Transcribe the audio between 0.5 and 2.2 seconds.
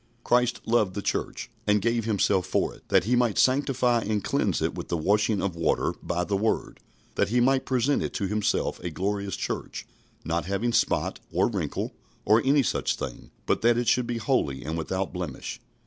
loved the church, and gave